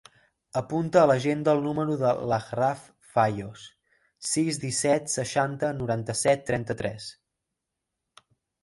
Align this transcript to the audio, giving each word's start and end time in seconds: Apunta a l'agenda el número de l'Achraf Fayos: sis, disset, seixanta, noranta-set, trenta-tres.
Apunta 0.59 1.01
a 1.01 1.09
l'agenda 1.09 1.53
el 1.57 1.61
número 1.65 1.97
de 1.99 2.13
l'Achraf 2.31 2.81
Fayos: 3.17 3.67
sis, 4.31 4.61
disset, 4.67 5.15
seixanta, 5.19 5.71
noranta-set, 5.85 6.45
trenta-tres. 6.51 7.13